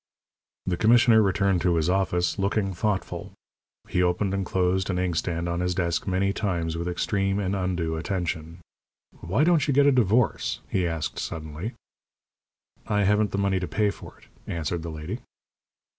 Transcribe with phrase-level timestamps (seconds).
[0.65, 3.33] The commissioner returned to his office, looking thoughtful.
[3.87, 7.95] He opened and closed an inkstand on his desk many times with extreme and undue
[7.95, 8.61] attention.
[9.19, 11.73] "Why don't you get a divorce?" he asked, suddenly.
[12.87, 15.19] "I haven't the money to pay for it," answered the lady.